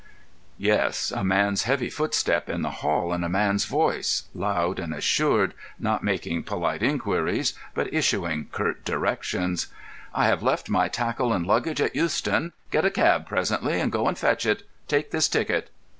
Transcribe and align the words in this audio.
Yes, 0.57 1.11
a 1.11 1.23
man's 1.23 1.61
heavy 1.65 1.87
footstep 1.91 2.49
in 2.49 2.63
the 2.63 2.71
hall, 2.81 3.13
and 3.13 3.23
a 3.23 3.29
man's 3.29 3.65
voice—loud 3.65 4.79
and 4.79 4.95
assured, 4.95 5.53
not 5.77 6.03
making 6.03 6.41
polite 6.41 6.81
inquiries, 6.81 7.53
but 7.75 7.93
issuing 7.93 8.47
curt 8.51 8.83
directions. 8.83 9.67
"I 10.11 10.25
have 10.25 10.41
left 10.41 10.69
my 10.71 10.87
tackle 10.87 11.31
and 11.31 11.45
luggage 11.45 11.81
at 11.81 11.93
Euston. 11.95 12.51
Get 12.71 12.83
a 12.83 12.89
cab 12.89 13.27
presently 13.27 13.79
and 13.79 13.91
go 13.91 14.07
and 14.07 14.17
fetch 14.17 14.43
it. 14.47 14.63
Take 14.87 15.11
this 15.11 15.27
ticket." 15.27 15.69